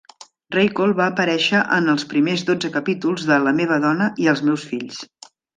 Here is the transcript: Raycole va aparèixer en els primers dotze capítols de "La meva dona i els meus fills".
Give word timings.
Raycole 0.53 0.95
va 0.99 1.05
aparèixer 1.13 1.59
en 1.75 1.93
els 1.93 2.07
primers 2.15 2.45
dotze 2.49 2.73
capítols 2.79 3.29
de 3.33 3.39
"La 3.45 3.55
meva 3.63 3.81
dona 3.87 4.11
i 4.25 4.31
els 4.37 4.43
meus 4.49 4.69
fills". 4.73 5.07